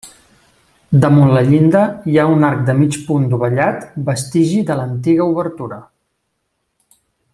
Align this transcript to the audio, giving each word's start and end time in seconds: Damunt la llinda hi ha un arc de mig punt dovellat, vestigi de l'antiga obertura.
Damunt 1.01 1.33
la 1.33 1.43
llinda 1.49 1.83
hi 2.13 2.17
ha 2.21 2.25
un 2.37 2.47
arc 2.47 2.63
de 2.69 2.75
mig 2.79 2.97
punt 3.09 3.27
dovellat, 3.35 3.85
vestigi 4.09 4.65
de 4.71 4.79
l'antiga 4.81 5.29
obertura. 5.35 5.79